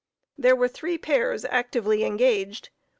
There 0.35 0.55
were 0.55 0.67
three 0.67 0.97
pairs 0.97 1.45
actively 1.45 2.03
engaged. 2.05 2.69